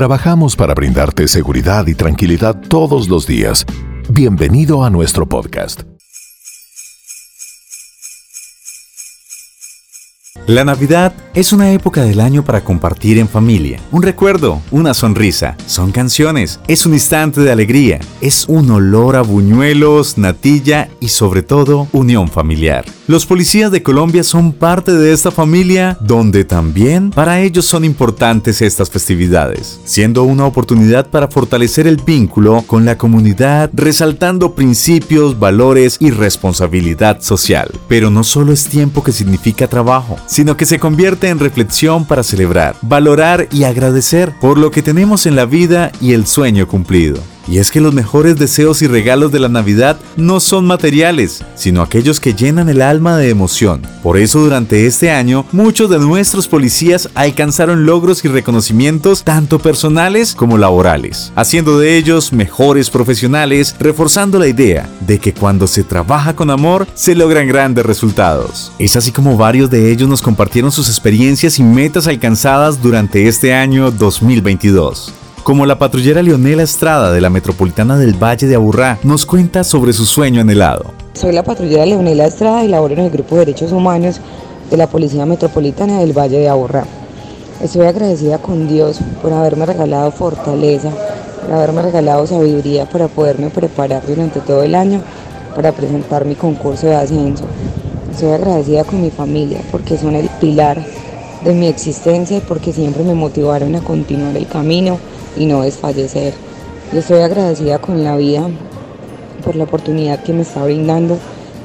Trabajamos 0.00 0.56
para 0.56 0.72
brindarte 0.72 1.28
seguridad 1.28 1.86
y 1.86 1.94
tranquilidad 1.94 2.58
todos 2.58 3.10
los 3.10 3.26
días. 3.26 3.66
Bienvenido 4.08 4.82
a 4.82 4.88
nuestro 4.88 5.28
podcast. 5.28 5.82
La 10.46 10.64
Navidad 10.64 11.12
es 11.34 11.52
una 11.52 11.72
época 11.72 12.02
del 12.02 12.20
año 12.20 12.42
para 12.42 12.64
compartir 12.64 13.18
en 13.18 13.28
familia. 13.28 13.78
Un 13.92 14.02
recuerdo, 14.02 14.62
una 14.70 14.94
sonrisa, 14.94 15.54
son 15.66 15.92
canciones, 15.92 16.60
es 16.66 16.86
un 16.86 16.94
instante 16.94 17.42
de 17.42 17.52
alegría, 17.52 18.00
es 18.22 18.46
un 18.48 18.70
olor 18.70 19.16
a 19.16 19.20
buñuelos, 19.20 20.16
natilla 20.16 20.88
y 21.00 21.08
sobre 21.08 21.42
todo 21.42 21.88
unión 21.92 22.28
familiar. 22.28 22.86
Los 23.10 23.26
policías 23.26 23.72
de 23.72 23.82
Colombia 23.82 24.22
son 24.22 24.52
parte 24.52 24.92
de 24.92 25.12
esta 25.12 25.32
familia 25.32 25.98
donde 25.98 26.44
también 26.44 27.10
para 27.10 27.40
ellos 27.40 27.66
son 27.66 27.84
importantes 27.84 28.62
estas 28.62 28.88
festividades, 28.88 29.80
siendo 29.84 30.22
una 30.22 30.46
oportunidad 30.46 31.08
para 31.08 31.26
fortalecer 31.26 31.88
el 31.88 31.96
vínculo 31.96 32.62
con 32.68 32.84
la 32.84 32.96
comunidad, 32.96 33.68
resaltando 33.72 34.54
principios, 34.54 35.40
valores 35.40 35.96
y 35.98 36.12
responsabilidad 36.12 37.20
social. 37.20 37.72
Pero 37.88 38.10
no 38.10 38.22
solo 38.22 38.52
es 38.52 38.66
tiempo 38.66 39.02
que 39.02 39.10
significa 39.10 39.66
trabajo, 39.66 40.16
sino 40.26 40.56
que 40.56 40.64
se 40.64 40.78
convierte 40.78 41.30
en 41.30 41.40
reflexión 41.40 42.04
para 42.04 42.22
celebrar, 42.22 42.76
valorar 42.80 43.48
y 43.50 43.64
agradecer 43.64 44.32
por 44.40 44.56
lo 44.56 44.70
que 44.70 44.82
tenemos 44.82 45.26
en 45.26 45.34
la 45.34 45.46
vida 45.46 45.90
y 46.00 46.12
el 46.12 46.28
sueño 46.28 46.68
cumplido. 46.68 47.20
Y 47.48 47.58
es 47.58 47.70
que 47.70 47.80
los 47.80 47.94
mejores 47.94 48.36
deseos 48.36 48.82
y 48.82 48.86
regalos 48.86 49.32
de 49.32 49.40
la 49.40 49.48
Navidad 49.48 49.98
no 50.16 50.40
son 50.40 50.66
materiales, 50.66 51.44
sino 51.54 51.82
aquellos 51.82 52.20
que 52.20 52.34
llenan 52.34 52.68
el 52.68 52.82
alma 52.82 53.16
de 53.16 53.30
emoción. 53.30 53.82
Por 54.02 54.18
eso 54.18 54.40
durante 54.40 54.86
este 54.86 55.10
año, 55.10 55.44
muchos 55.52 55.90
de 55.90 55.98
nuestros 55.98 56.48
policías 56.48 57.08
alcanzaron 57.14 57.86
logros 57.86 58.24
y 58.24 58.28
reconocimientos 58.28 59.24
tanto 59.24 59.58
personales 59.58 60.34
como 60.34 60.58
laborales, 60.58 61.32
haciendo 61.36 61.78
de 61.78 61.96
ellos 61.96 62.32
mejores 62.32 62.90
profesionales, 62.90 63.74
reforzando 63.78 64.38
la 64.38 64.48
idea 64.48 64.88
de 65.00 65.18
que 65.18 65.34
cuando 65.34 65.66
se 65.66 65.84
trabaja 65.84 66.34
con 66.34 66.50
amor, 66.50 66.86
se 66.94 67.14
logran 67.14 67.48
grandes 67.48 67.84
resultados. 67.84 68.72
Es 68.78 68.96
así 68.96 69.12
como 69.12 69.36
varios 69.36 69.70
de 69.70 69.90
ellos 69.90 70.08
nos 70.08 70.22
compartieron 70.22 70.72
sus 70.72 70.88
experiencias 70.88 71.58
y 71.58 71.62
metas 71.62 72.06
alcanzadas 72.06 72.82
durante 72.82 73.28
este 73.28 73.54
año 73.54 73.90
2022 73.90 75.14
como 75.42 75.66
la 75.66 75.78
patrullera 75.78 76.22
Leonela 76.22 76.62
Estrada 76.62 77.12
de 77.12 77.20
la 77.20 77.30
Metropolitana 77.30 77.96
del 77.96 78.14
Valle 78.14 78.46
de 78.46 78.54
Aburrá 78.54 78.98
nos 79.02 79.26
cuenta 79.26 79.64
sobre 79.64 79.92
su 79.92 80.06
sueño 80.06 80.40
anhelado. 80.40 80.92
Soy 81.14 81.32
la 81.32 81.42
patrullera 81.42 81.86
Leonela 81.86 82.26
Estrada 82.26 82.64
y 82.64 82.68
laboro 82.68 82.94
en 82.94 83.00
el 83.00 83.10
Grupo 83.10 83.34
de 83.34 83.46
Derechos 83.46 83.72
Humanos 83.72 84.20
de 84.70 84.76
la 84.76 84.86
Policía 84.86 85.26
Metropolitana 85.26 85.98
del 86.00 86.16
Valle 86.16 86.38
de 86.38 86.48
Aburrá. 86.48 86.84
Estoy 87.62 87.86
agradecida 87.86 88.38
con 88.38 88.68
Dios 88.68 88.98
por 89.22 89.32
haberme 89.32 89.66
regalado 89.66 90.10
fortaleza, 90.12 90.90
por 91.42 91.52
haberme 91.54 91.82
regalado 91.82 92.26
sabiduría 92.26 92.88
para 92.88 93.08
poderme 93.08 93.50
preparar 93.50 94.02
durante 94.06 94.40
todo 94.40 94.62
el 94.62 94.74
año 94.74 95.02
para 95.54 95.72
presentar 95.72 96.24
mi 96.24 96.34
concurso 96.34 96.86
de 96.86 96.96
ascenso. 96.96 97.44
Estoy 98.10 98.32
agradecida 98.32 98.84
con 98.84 99.02
mi 99.02 99.10
familia 99.10 99.60
porque 99.70 99.98
son 99.98 100.14
el 100.14 100.28
pilar 100.40 100.84
de 101.44 101.54
mi 101.54 101.66
existencia 101.66 102.36
y 102.36 102.40
porque 102.40 102.72
siempre 102.72 103.02
me 103.02 103.14
motivaron 103.14 103.74
a 103.74 103.80
continuar 103.80 104.36
el 104.36 104.46
camino 104.46 104.98
y 105.36 105.46
no 105.46 105.62
desfallecer. 105.62 106.34
Yo 106.92 106.98
estoy 107.00 107.20
agradecida 107.20 107.78
con 107.78 108.02
la 108.02 108.16
vida 108.16 108.48
por 109.44 109.56
la 109.56 109.64
oportunidad 109.64 110.22
que 110.22 110.32
me 110.32 110.42
está 110.42 110.64
brindando 110.64 111.18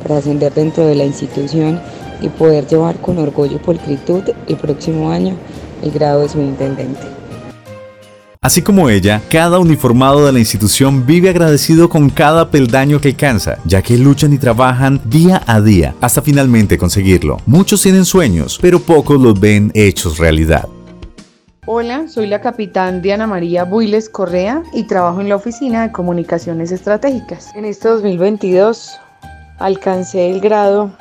para 0.04 0.18
ascender 0.18 0.54
dentro 0.54 0.86
de 0.86 0.96
la 0.96 1.06
institución 1.06 1.80
y 2.22 2.30
poder 2.30 2.68
llevar 2.68 2.98
con 2.98 3.18
orgullo 3.18 3.56
y 3.56 3.60
pulcritud 3.60 4.24
el 4.48 4.56
próximo 4.56 5.12
año 5.12 5.36
el 5.82 5.92
grado 5.92 6.22
de 6.22 6.30
subintendente. 6.30 7.16
Así 8.46 8.62
como 8.62 8.92
ella, 8.92 9.24
cada 9.28 9.58
uniformado 9.58 10.24
de 10.24 10.32
la 10.32 10.38
institución 10.38 11.08
vive 11.08 11.30
agradecido 11.30 11.90
con 11.90 12.12
cada 12.12 12.52
peldaño 12.52 13.02
que 13.02 13.08
alcanza, 13.08 13.58
ya 13.66 13.82
que 13.82 13.98
luchan 13.98 14.34
y 14.34 14.38
trabajan 14.38 15.02
día 15.04 15.42
a 15.48 15.60
día 15.62 15.96
hasta 16.00 16.22
finalmente 16.22 16.78
conseguirlo. 16.78 17.38
Muchos 17.48 17.82
tienen 17.82 18.06
sueños, 18.06 18.60
pero 18.62 18.80
pocos 18.80 19.20
los 19.20 19.40
ven 19.40 19.72
hechos 19.74 20.20
realidad. 20.20 20.70
Hola, 21.68 22.08
soy 22.08 22.28
la 22.28 22.42
capitán 22.42 23.02
Diana 23.02 23.26
María 23.26 23.64
Builes 23.64 24.08
Correa 24.08 24.62
y 24.72 24.84
trabajo 24.84 25.20
en 25.20 25.30
la 25.30 25.36
Oficina 25.36 25.82
de 25.82 25.92
Comunicaciones 25.92 26.72
Estratégicas. 26.72 27.56
En 27.56 27.66
este 27.66 27.88
2022 27.88 29.00
alcancé 29.58 30.30
el 30.30 30.42
grado 30.42 30.96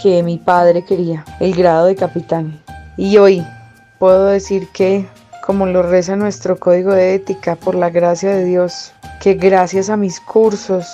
que 0.00 0.22
mi 0.22 0.38
padre 0.38 0.82
quería, 0.86 1.22
el 1.38 1.54
grado 1.54 1.84
de 1.84 1.96
capitán. 1.96 2.58
Y 2.96 3.18
hoy 3.18 3.44
puedo 3.98 4.24
decir 4.24 4.68
que, 4.72 5.06
como 5.44 5.66
lo 5.66 5.82
reza 5.82 6.16
nuestro 6.16 6.58
código 6.58 6.94
de 6.94 7.14
ética, 7.14 7.54
por 7.54 7.74
la 7.74 7.90
gracia 7.90 8.30
de 8.30 8.46
Dios, 8.46 8.94
que 9.20 9.34
gracias 9.34 9.90
a 9.90 9.98
mis 9.98 10.18
cursos, 10.20 10.86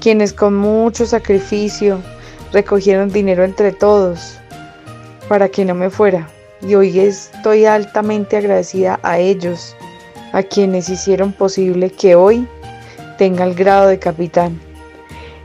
quienes 0.00 0.32
con 0.32 0.56
mucho 0.56 1.06
sacrificio 1.06 2.00
recogieron 2.52 3.10
dinero 3.12 3.44
entre 3.44 3.70
todos 3.70 4.36
para 5.28 5.48
que 5.48 5.64
no 5.64 5.76
me 5.76 5.90
fuera, 5.90 6.28
y 6.62 6.74
hoy 6.74 6.98
estoy 6.98 7.64
altamente 7.64 8.36
agradecida 8.36 8.98
a 9.02 9.18
ellos, 9.18 9.76
a 10.32 10.42
quienes 10.42 10.88
hicieron 10.88 11.32
posible 11.32 11.90
que 11.90 12.14
hoy 12.14 12.46
tenga 13.16 13.44
el 13.44 13.54
grado 13.54 13.88
de 13.88 13.98
capitán. 13.98 14.60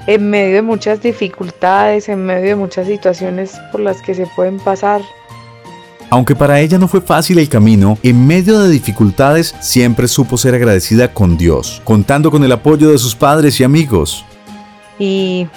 En 0.06 0.30
medio 0.30 0.56
de 0.56 0.62
muchas 0.62 1.02
dificultades, 1.02 2.10
en 2.10 2.26
medio 2.26 2.50
de 2.50 2.56
muchas 2.56 2.88
situaciones 2.88 3.54
por 3.72 3.82
las 3.82 4.02
que 4.02 4.14
se 4.14 4.28
pueden 4.36 4.60
pasar. 4.60 5.02
Aunque 6.10 6.36
para 6.36 6.60
ella 6.60 6.78
no 6.78 6.88
fue 6.88 7.02
fácil 7.02 7.40
el 7.40 7.50
camino, 7.50 7.98
en 8.04 8.28
medio 8.28 8.60
de 8.60 8.70
dificultades 8.70 9.56
siempre 9.62 10.08
supo 10.08 10.38
ser 10.38 10.54
agradecida 10.56 11.14
con 11.14 11.38
Dios, 11.38 11.82
contando 11.86 12.30
con 12.30 12.44
el 12.44 12.52
apoyo 12.52 12.92
de 12.92 12.98
sus 12.98 13.16
padres 13.16 13.60
y 13.60 13.64
amigos. 13.64 14.26
Y 15.00 15.48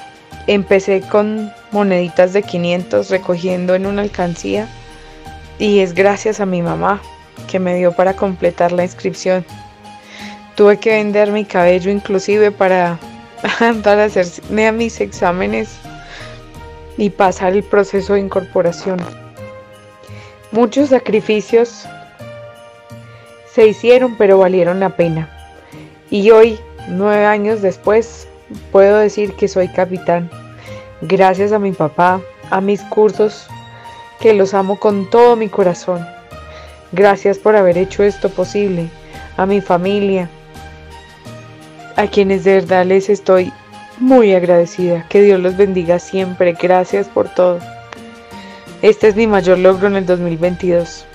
empecé 0.47 1.01
con 1.01 1.51
moneditas 1.73 2.33
de 2.33 2.43
500 2.43 3.11
recogiendo 3.11 3.75
en 3.75 3.85
una 3.85 4.03
alcancía 4.03 4.69
y 5.59 5.81
es 5.81 5.95
gracias 5.95 6.41
a 6.41 6.47
mi 6.47 6.63
mamá 6.63 7.01
que 7.49 7.59
me 7.59 7.77
dio 7.77 7.93
para 7.93 8.15
completar 8.17 8.73
la 8.73 8.85
inscripción. 8.85 9.45
Tuve 10.55 10.79
que 10.79 10.91
vender 10.91 11.31
mi 11.31 11.45
cabello 11.45 11.91
inclusive 11.91 12.51
para, 12.51 12.99
para 13.83 14.05
hacerme 14.05 14.67
a 14.67 14.73
mis 14.73 15.01
exámenes 15.01 15.79
y 16.97 17.11
pasar 17.11 17.53
el 17.53 17.63
proceso 17.63 18.15
de 18.15 18.21
incorporación. 18.21 18.99
Muchos 20.53 20.91
sacrificios 20.91 21.87
se 23.53 23.67
hicieron 23.67 24.17
pero 24.17 24.39
valieron 24.39 24.81
la 24.81 24.91
pena. 24.91 25.31
Y 26.11 26.31
hoy, 26.31 26.59
nueve 26.89 27.27
años 27.27 27.63
después, 27.63 28.29
puedo 28.71 28.99
decir 28.99 29.35
que 29.35 29.49
soy 29.49 29.69
capitán. 29.69 30.31
Gracias 31.03 31.53
a 31.53 31.59
mi 31.59 31.73
papá, 31.73 32.21
a 32.51 32.61
mis 32.61 32.81
cursos 32.83 33.49
que 34.21 34.35
los 34.35 34.55
amo 34.55 34.79
con 34.79 35.09
todo 35.11 35.37
mi 35.37 35.49
corazón. 35.49 36.07
Gracias 36.93 37.39
por 37.39 37.57
haber 37.57 37.79
hecho 37.79 38.03
esto 38.03 38.31
posible, 38.31 38.89
a 39.37 39.47
mi 39.47 39.61
familia, 39.61 40.31
a 41.97 42.07
quienes 42.07 42.45
de 42.45 42.55
verdad 42.55 42.87
les 42.87 43.09
estoy 43.09 43.53
muy 43.99 44.35
agradecida. 44.35 45.07
Que 45.09 45.23
Dios 45.23 45.41
los 45.41 45.57
bendiga 45.57 45.99
siempre. 45.99 46.57
Gracias 46.61 47.09
por 47.09 47.29
todo. 47.29 47.59
Este 48.83 49.09
es 49.09 49.17
mi 49.17 49.27
mayor 49.27 49.59
logro 49.59 49.89
en 49.89 49.97
el 49.97 50.07
2022. 50.07 51.07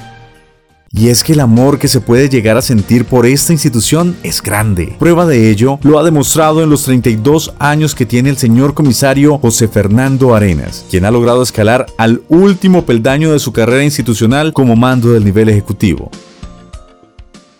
Y 0.93 1.07
es 1.07 1.23
que 1.23 1.31
el 1.31 1.39
amor 1.39 1.79
que 1.79 1.87
se 1.87 2.01
puede 2.01 2.27
llegar 2.27 2.57
a 2.57 2.61
sentir 2.61 3.05
por 3.05 3.25
esta 3.25 3.53
institución 3.53 4.17
es 4.23 4.41
grande. 4.41 4.97
Prueba 4.99 5.25
de 5.25 5.49
ello 5.49 5.79
lo 5.83 5.97
ha 5.97 6.03
demostrado 6.03 6.61
en 6.61 6.69
los 6.69 6.83
32 6.83 7.53
años 7.59 7.95
que 7.95 8.05
tiene 8.05 8.29
el 8.29 8.35
señor 8.35 8.73
comisario 8.73 9.37
José 9.37 9.69
Fernando 9.69 10.35
Arenas, 10.35 10.85
quien 10.91 11.05
ha 11.05 11.11
logrado 11.11 11.43
escalar 11.43 11.85
al 11.97 12.23
último 12.27 12.83
peldaño 12.83 13.31
de 13.31 13.39
su 13.39 13.53
carrera 13.53 13.85
institucional 13.85 14.51
como 14.51 14.75
mando 14.75 15.13
del 15.13 15.23
nivel 15.23 15.47
ejecutivo. 15.47 16.11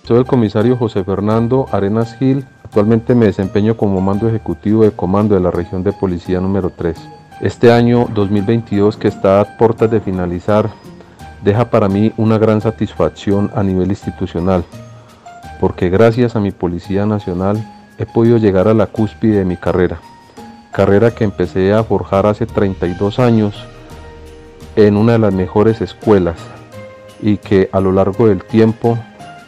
Soy 0.03 0.17
el 0.17 0.25
comisario 0.25 0.75
José 0.75 1.05
Fernando 1.05 1.67
Arenas 1.71 2.17
Gil. 2.19 2.45
Actualmente 2.65 3.15
me 3.15 3.27
desempeño 3.27 3.77
como 3.77 4.01
mando 4.01 4.27
ejecutivo 4.27 4.83
de 4.83 4.91
comando 4.91 5.35
de 5.35 5.41
la 5.41 5.51
región 5.51 5.85
de 5.85 5.93
policía 5.93 6.41
número 6.41 6.69
3. 6.77 6.97
Este 7.39 7.71
año 7.71 8.09
2022 8.13 8.97
que 8.97 9.07
está 9.07 9.39
a 9.39 9.57
puertas 9.57 9.89
de 9.89 10.01
finalizar 10.01 10.69
deja 11.43 11.69
para 11.69 11.89
mí 11.89 12.13
una 12.17 12.37
gran 12.37 12.61
satisfacción 12.61 13.51
a 13.55 13.63
nivel 13.63 13.89
institucional, 13.89 14.63
porque 15.59 15.89
gracias 15.89 16.35
a 16.35 16.39
mi 16.39 16.51
Policía 16.51 17.05
Nacional 17.05 17.63
he 17.97 18.05
podido 18.05 18.37
llegar 18.37 18.67
a 18.67 18.73
la 18.73 18.87
cúspide 18.87 19.39
de 19.39 19.45
mi 19.45 19.57
carrera, 19.57 19.99
carrera 20.71 21.11
que 21.11 21.23
empecé 21.23 21.73
a 21.73 21.83
forjar 21.83 22.25
hace 22.25 22.45
32 22.45 23.19
años 23.19 23.65
en 24.75 24.97
una 24.97 25.13
de 25.13 25.19
las 25.19 25.33
mejores 25.33 25.81
escuelas 25.81 26.37
y 27.21 27.37
que 27.37 27.69
a 27.71 27.79
lo 27.79 27.91
largo 27.91 28.27
del 28.27 28.43
tiempo 28.43 28.97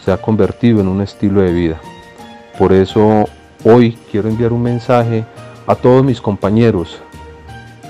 se 0.03 0.11
ha 0.11 0.17
convertido 0.17 0.81
en 0.81 0.87
un 0.87 1.01
estilo 1.01 1.41
de 1.41 1.53
vida. 1.53 1.79
Por 2.57 2.73
eso 2.73 3.25
hoy 3.63 3.97
quiero 4.11 4.29
enviar 4.29 4.53
un 4.53 4.61
mensaje 4.61 5.25
a 5.65 5.75
todos 5.75 6.03
mis 6.03 6.19
compañeros 6.19 7.01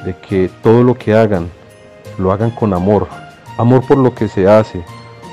de 0.06 0.16
que 0.18 0.50
todo 0.62 0.84
lo 0.84 0.94
que 0.96 1.16
hagan 1.16 1.50
lo 2.18 2.32
hagan 2.32 2.52
con 2.52 2.74
amor, 2.74 3.08
amor 3.58 3.86
por 3.86 3.98
lo 3.98 4.14
que 4.14 4.28
se 4.28 4.48
hace, 4.48 4.84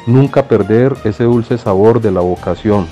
Nunca 0.06 0.48
perder 0.48 0.96
ese 1.04 1.24
dulce 1.24 1.58
sabor 1.58 2.00
de 2.00 2.10
la 2.10 2.20
vocación 2.20 2.86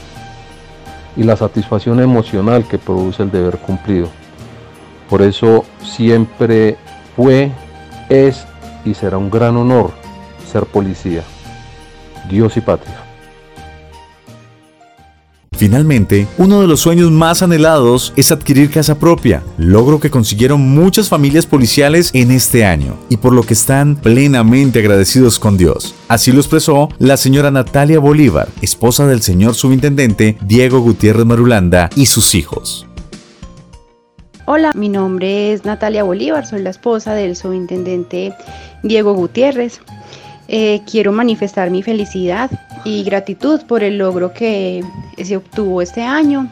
y 1.17 1.23
la 1.23 1.37
satisfacción 1.37 2.01
emocional 2.01 2.69
que 2.69 2.79
produce 2.79 3.23
el 3.23 3.31
deber 3.31 3.59
cumplido. 3.59 4.09
Por 5.09 5.23
eso 5.23 5.65
siempre 5.83 6.77
fue, 7.17 7.51
es 8.11 8.47
y 8.85 8.95
será 8.95 9.17
un 9.17 9.31
gran 9.31 9.57
honor 9.57 9.91
ser 10.47 10.67
policía. 10.67 11.23
Dios 12.29 12.57
y 12.57 12.61
patria. 12.61 13.08
Finalmente, 15.59 16.29
uno 16.39 16.61
de 16.61 16.69
los 16.69 16.79
sueños 16.79 17.11
más 17.11 17.43
anhelados 17.43 18.13
es 18.15 18.31
adquirir 18.31 18.71
casa 18.71 18.97
propia, 18.97 19.43
logro 19.57 19.99
que 19.99 20.09
consiguieron 20.09 20.61
muchas 20.61 21.09
familias 21.09 21.47
policiales 21.47 22.11
en 22.15 22.31
este 22.31 22.65
año 22.65 22.97
y 23.09 23.17
por 23.17 23.33
lo 23.33 23.43
que 23.43 23.55
están 23.55 23.97
plenamente 23.97 24.79
agradecidos 24.79 25.41
con 25.41 25.57
Dios. 25.57 25.97
Así 26.07 26.31
lo 26.31 26.39
expresó 26.39 26.91
la 27.01 27.17
señora 27.17 27.51
Natalia 27.51 27.99
Bolívar, 27.99 28.47
esposa 28.63 29.09
del 29.09 29.21
señor 29.21 29.57
subintendente 29.57 30.39
Diego 30.43 30.79
Gutiérrez 30.79 31.27
Marulanda 31.27 31.91
y 31.97 32.07
sus 32.07 32.37
hijos. 32.37 32.87
Hola, 34.47 34.71
mi 34.77 34.89
nombre 34.89 35.53
es 35.53 35.65
Natalia 35.65 36.05
Bolívar, 36.05 36.47
soy 36.47 36.63
la 36.63 36.71
esposa 36.71 37.15
del 37.15 37.35
subintendente 37.35 38.33
Diego 38.85 39.13
Gutiérrez. 39.13 39.81
Eh, 40.51 40.81
quiero 40.91 41.13
manifestar 41.13 41.71
mi 41.71 41.83
felicidad 41.83 42.51
y 42.83 43.05
gratitud 43.05 43.61
por 43.67 43.85
el 43.85 43.99
logro 43.99 44.33
que 44.33 44.83
se 45.23 45.37
obtuvo 45.37 45.83
este 45.83 46.03
año. 46.03 46.49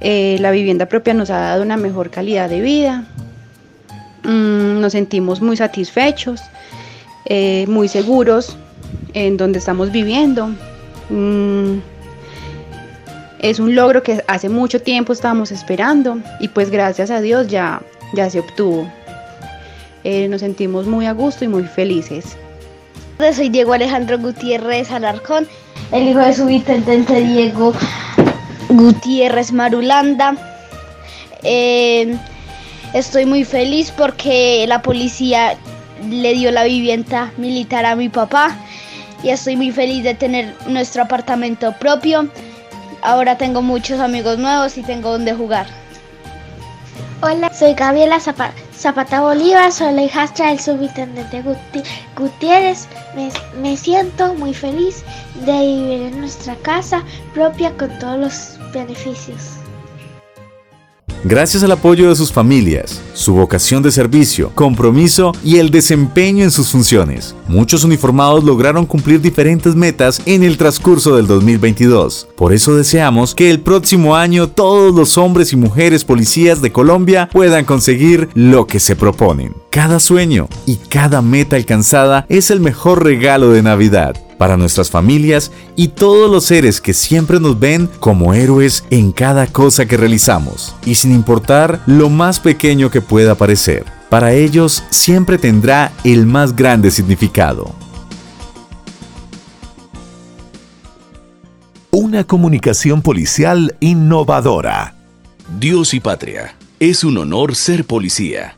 Eh, 0.00 0.38
la 0.40 0.50
vivienda 0.50 0.86
propia 0.86 1.12
nos 1.12 1.28
ha 1.28 1.38
dado 1.38 1.62
una 1.62 1.76
mejor 1.76 2.08
calidad 2.08 2.48
de 2.48 2.62
vida. 2.62 3.04
Mm, 4.22 4.80
nos 4.80 4.92
sentimos 4.92 5.42
muy 5.42 5.58
satisfechos, 5.58 6.40
eh, 7.26 7.66
muy 7.68 7.88
seguros 7.88 8.56
en 9.12 9.36
donde 9.36 9.58
estamos 9.58 9.92
viviendo. 9.92 10.48
Mm, 11.10 11.80
es 13.40 13.60
un 13.60 13.74
logro 13.74 14.02
que 14.02 14.24
hace 14.28 14.48
mucho 14.48 14.80
tiempo 14.80 15.12
estábamos 15.12 15.52
esperando 15.52 16.18
y 16.40 16.48
pues 16.48 16.70
gracias 16.70 17.10
a 17.10 17.20
Dios 17.20 17.48
ya, 17.48 17.82
ya 18.14 18.30
se 18.30 18.40
obtuvo. 18.40 18.90
nos 20.02 20.40
sentimos 20.40 20.86
muy 20.86 21.04
a 21.04 21.12
gusto 21.12 21.44
y 21.44 21.48
muy 21.48 21.64
felices. 21.64 22.38
Soy 23.20 23.50
Diego 23.50 23.74
Alejandro 23.74 24.18
Gutiérrez 24.18 24.90
Alarcón, 24.90 25.46
el 25.92 26.08
hijo 26.08 26.20
de 26.20 26.32
su 26.32 26.40
subintendente 26.40 27.20
Diego 27.20 27.74
Gutiérrez 28.70 29.52
Marulanda. 29.52 30.34
Eh, 31.42 32.16
estoy 32.94 33.26
muy 33.26 33.44
feliz 33.44 33.92
porque 33.92 34.64
la 34.66 34.80
policía 34.80 35.56
le 36.08 36.32
dio 36.32 36.50
la 36.50 36.64
vivienda 36.64 37.30
militar 37.36 37.84
a 37.84 37.94
mi 37.94 38.08
papá 38.08 38.56
y 39.22 39.28
estoy 39.28 39.54
muy 39.54 39.70
feliz 39.70 40.02
de 40.02 40.14
tener 40.14 40.54
nuestro 40.66 41.02
apartamento 41.02 41.72
propio. 41.78 42.26
Ahora 43.02 43.36
tengo 43.36 43.60
muchos 43.60 44.00
amigos 44.00 44.38
nuevos 44.38 44.76
y 44.78 44.82
tengo 44.82 45.12
donde 45.12 45.34
jugar. 45.34 45.66
Hola, 47.20 47.52
soy 47.52 47.74
Gabriela 47.74 48.18
Zapata, 48.18 48.54
Bolívar, 49.20 49.70
soy 49.70 49.92
la 49.92 50.04
hijastra 50.04 50.48
del 50.48 50.58
subintendente 50.58 51.44
Gutiérrez. 52.16 52.88
Me, 53.60 53.76
siento 53.76 54.34
muy 54.34 54.54
feliz 54.54 55.04
de 55.44 55.52
vivir 55.52 56.02
en 56.06 56.20
nuestra 56.20 56.56
casa 56.56 57.04
propia 57.34 57.76
con 57.76 57.90
todos 57.98 58.18
los 58.18 58.72
beneficios. 58.72 59.60
Gracias 61.22 61.62
al 61.62 61.72
apoyo 61.72 62.08
de 62.08 62.16
sus 62.16 62.32
familias, 62.32 63.02
su 63.12 63.34
vocación 63.34 63.82
de 63.82 63.92
servicio, 63.92 64.52
compromiso 64.54 65.32
y 65.44 65.58
el 65.58 65.70
desempeño 65.70 66.44
en 66.44 66.50
sus 66.50 66.70
funciones, 66.70 67.34
muchos 67.46 67.84
uniformados 67.84 68.42
lograron 68.42 68.86
cumplir 68.86 69.20
diferentes 69.20 69.74
metas 69.74 70.22
en 70.24 70.42
el 70.42 70.56
transcurso 70.56 71.16
del 71.16 71.26
2022. 71.26 72.28
Por 72.36 72.54
eso 72.54 72.74
deseamos 72.74 73.34
que 73.34 73.50
el 73.50 73.60
próximo 73.60 74.16
año 74.16 74.48
todos 74.48 74.94
los 74.94 75.18
hombres 75.18 75.52
y 75.52 75.56
mujeres 75.56 76.04
policías 76.04 76.62
de 76.62 76.72
Colombia 76.72 77.28
puedan 77.30 77.66
conseguir 77.66 78.30
lo 78.32 78.66
que 78.66 78.80
se 78.80 78.96
proponen. 78.96 79.54
Cada 79.68 80.00
sueño 80.00 80.48
y 80.64 80.76
cada 80.76 81.20
meta 81.20 81.56
alcanzada 81.56 82.24
es 82.30 82.50
el 82.50 82.60
mejor 82.60 83.04
regalo 83.04 83.50
de 83.50 83.62
Navidad 83.62 84.16
para 84.40 84.56
nuestras 84.56 84.88
familias 84.90 85.52
y 85.76 85.88
todos 85.88 86.30
los 86.30 86.46
seres 86.46 86.80
que 86.80 86.94
siempre 86.94 87.38
nos 87.38 87.60
ven 87.60 87.90
como 88.00 88.32
héroes 88.32 88.84
en 88.88 89.12
cada 89.12 89.46
cosa 89.46 89.84
que 89.84 89.98
realizamos, 89.98 90.74
y 90.86 90.94
sin 90.94 91.12
importar 91.12 91.82
lo 91.84 92.08
más 92.08 92.40
pequeño 92.40 92.90
que 92.90 93.02
pueda 93.02 93.34
parecer. 93.34 93.84
Para 94.08 94.32
ellos 94.32 94.82
siempre 94.88 95.36
tendrá 95.36 95.92
el 96.04 96.24
más 96.24 96.56
grande 96.56 96.90
significado. 96.90 97.74
Una 101.90 102.24
comunicación 102.24 103.02
policial 103.02 103.76
innovadora. 103.80 104.94
Dios 105.58 105.92
y 105.92 106.00
patria. 106.00 106.56
Es 106.78 107.04
un 107.04 107.18
honor 107.18 107.54
ser 107.54 107.84
policía. 107.84 108.56